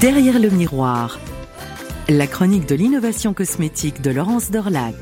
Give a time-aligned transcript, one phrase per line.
[0.00, 1.20] Derrière le miroir,
[2.08, 4.94] la chronique de l'innovation cosmétique de Laurence Dorlac.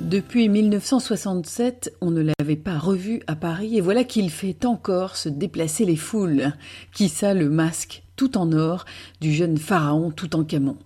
[0.00, 5.28] Depuis 1967, on ne l'avait pas revu à Paris et voilà qu'il fait encore se
[5.28, 6.54] déplacer les foules.
[6.94, 8.02] Qui ça le masque?
[8.18, 8.84] Tout en or
[9.22, 10.76] du jeune pharaon tout en camon.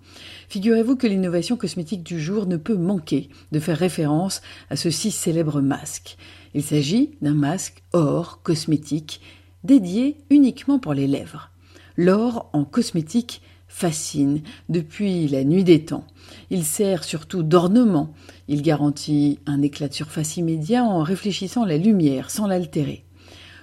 [0.47, 5.11] Figurez-vous que l'innovation cosmétique du jour ne peut manquer de faire référence à ce si
[5.11, 6.15] célèbre masque.
[6.53, 9.19] Il s'agit d'un masque or cosmétique
[9.63, 11.49] dédié uniquement pour les lèvres.
[11.97, 16.05] L'or en cosmétique fascine depuis la nuit des temps.
[16.51, 18.13] Il sert surtout d'ornement.
[18.47, 23.03] Il garantit un éclat de surface immédiat en réfléchissant la lumière sans l'altérer.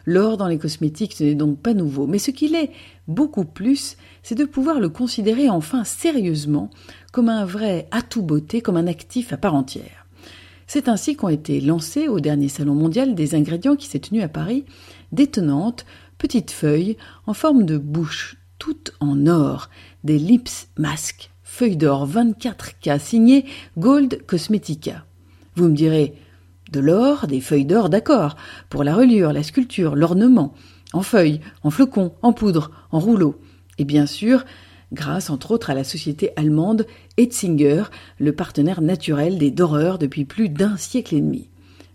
[0.06, 2.70] L'or dans les cosmétiques, ce n'est donc pas nouveau, mais ce qu'il est
[3.08, 6.70] beaucoup plus, c'est de pouvoir le considérer enfin sérieusement
[7.12, 10.06] comme un vrai atout beauté, comme un actif à part entière.
[10.66, 14.28] C'est ainsi qu'ont été lancées au dernier salon mondial des ingrédients qui s'est tenu à
[14.28, 14.64] Paris
[15.10, 15.84] d'étonnantes
[16.16, 19.70] petites feuilles en forme de bouche, toutes en or,
[20.04, 23.46] des lips masques, feuilles d'or 24K signées
[23.78, 25.04] Gold Cosmetica.
[25.56, 26.14] Vous me direz,
[26.70, 28.36] de l'or, des feuilles d'or, d'accord,
[28.68, 30.54] pour la reliure, la sculpture, l'ornement,
[30.92, 33.40] en feuilles, en flocons, en poudre, en rouleaux.
[33.78, 34.44] Et bien sûr,
[34.92, 37.84] grâce entre autres à la société allemande Etzinger,
[38.18, 41.48] le partenaire naturel des doreurs depuis plus d'un siècle et demi.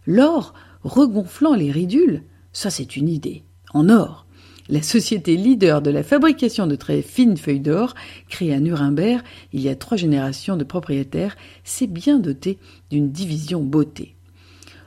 [0.05, 0.53] L'or
[0.83, 4.25] regonflant les ridules, ça c'est une idée, en or.
[4.67, 7.93] La société leader de la fabrication de très fines feuilles d'or,
[8.29, 9.21] créée à Nuremberg
[9.53, 12.57] il y a trois générations de propriétaires, s'est bien dotée
[12.89, 14.15] d'une division beauté.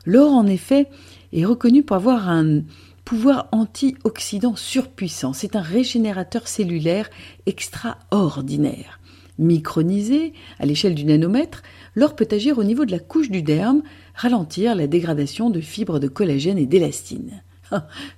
[0.08, 0.88] L'or, en effet,
[1.34, 2.62] est reconnu pour avoir un
[3.04, 5.34] pouvoir antioxydant surpuissant.
[5.34, 7.10] C'est un régénérateur cellulaire
[7.44, 9.00] extraordinaire.
[9.38, 11.62] Micronisé à l'échelle du nanomètre,
[11.94, 13.82] l'or peut agir au niveau de la couche du derme,
[14.14, 17.42] ralentir la dégradation de fibres de collagène et d'élastine.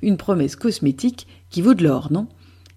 [0.00, 2.28] Une promesse cosmétique qui vaut de l'or, non?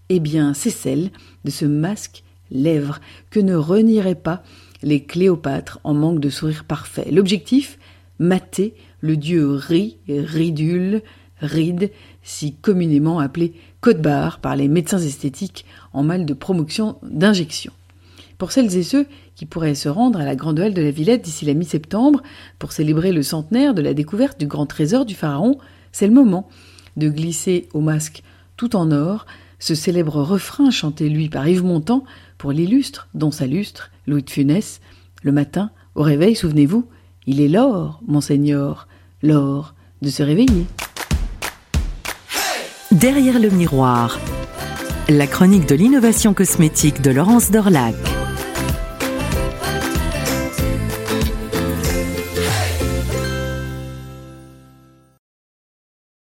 [0.10, 1.12] Eh bien, c'est celle
[1.46, 3.00] de ce masque lèvres
[3.30, 4.42] que ne renieraient pas
[4.82, 7.12] les Cléopâtres en manque de sourire parfait.
[7.12, 7.78] L'objectif?
[8.20, 11.02] Mater le dieu ri, ridule,
[11.42, 11.92] ride,
[12.24, 17.74] si communément appelé code barre par les médecins esthétiques en mal de promotion d'injection.
[18.38, 19.06] Pour celles et ceux
[19.36, 22.24] qui pourraient se rendre à la Grande Halle de la Villette d'ici la mi-septembre
[22.60, 25.58] pour célébrer le centenaire de la découverte du grand trésor du pharaon,
[25.92, 26.48] c'est le moment
[26.96, 28.24] de glisser au masque
[28.56, 29.26] tout en or
[29.60, 32.06] ce célèbre refrain chanté lui par Yves Montand
[32.38, 34.80] pour l'illustre, dont sa lustre, Louis de Funès.
[35.24, 36.86] Le matin, au réveil, souvenez-vous,
[37.28, 38.88] il est l'or, monseigneur,
[39.24, 40.66] l'or de se réveiller.
[42.92, 44.20] Derrière le miroir,
[45.10, 47.96] la chronique de l'innovation cosmétique de Laurence Dorlac.